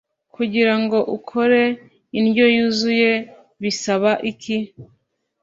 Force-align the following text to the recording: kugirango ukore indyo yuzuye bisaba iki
kugirango 0.35 0.97
ukore 1.17 1.61
indyo 2.19 2.45
yuzuye 2.55 3.11
bisaba 3.61 4.11
iki 4.31 4.57